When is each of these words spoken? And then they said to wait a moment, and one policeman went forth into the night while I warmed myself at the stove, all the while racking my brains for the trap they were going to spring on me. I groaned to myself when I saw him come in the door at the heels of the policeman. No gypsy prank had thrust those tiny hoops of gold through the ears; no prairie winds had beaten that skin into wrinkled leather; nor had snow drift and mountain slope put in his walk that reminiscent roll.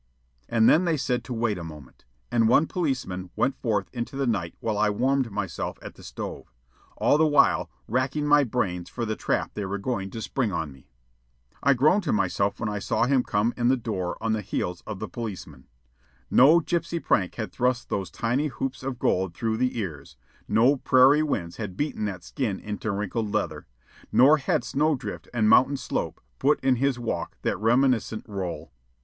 And 0.49 0.67
then 0.67 0.85
they 0.85 0.97
said 0.97 1.23
to 1.25 1.31
wait 1.33 1.59
a 1.59 1.63
moment, 1.63 2.05
and 2.31 2.47
one 2.47 2.65
policeman 2.65 3.29
went 3.35 3.55
forth 3.61 3.87
into 3.93 4.15
the 4.15 4.25
night 4.25 4.55
while 4.59 4.75
I 4.75 4.89
warmed 4.89 5.29
myself 5.29 5.77
at 5.83 5.93
the 5.93 6.01
stove, 6.01 6.51
all 6.97 7.19
the 7.19 7.27
while 7.27 7.69
racking 7.87 8.25
my 8.25 8.43
brains 8.43 8.89
for 8.89 9.05
the 9.05 9.15
trap 9.15 9.51
they 9.53 9.63
were 9.63 9.77
going 9.77 10.09
to 10.09 10.19
spring 10.19 10.51
on 10.51 10.71
me. 10.71 10.89
I 11.61 11.75
groaned 11.75 12.01
to 12.05 12.11
myself 12.11 12.59
when 12.59 12.67
I 12.67 12.79
saw 12.79 13.03
him 13.05 13.21
come 13.21 13.53
in 13.55 13.67
the 13.67 13.77
door 13.77 14.17
at 14.23 14.33
the 14.33 14.41
heels 14.41 14.81
of 14.87 14.97
the 14.97 15.07
policeman. 15.07 15.67
No 16.31 16.59
gypsy 16.59 16.99
prank 16.99 17.35
had 17.35 17.51
thrust 17.51 17.89
those 17.89 18.09
tiny 18.09 18.47
hoops 18.47 18.81
of 18.81 18.97
gold 18.97 19.35
through 19.35 19.57
the 19.57 19.77
ears; 19.77 20.17
no 20.47 20.77
prairie 20.77 21.21
winds 21.21 21.57
had 21.57 21.77
beaten 21.77 22.05
that 22.05 22.23
skin 22.23 22.59
into 22.59 22.89
wrinkled 22.91 23.31
leather; 23.31 23.67
nor 24.11 24.37
had 24.37 24.63
snow 24.63 24.95
drift 24.95 25.29
and 25.31 25.47
mountain 25.47 25.77
slope 25.77 26.19
put 26.39 26.59
in 26.61 26.77
his 26.77 26.97
walk 26.97 27.37
that 27.43 27.55
reminiscent 27.59 28.25
roll. 28.27 28.71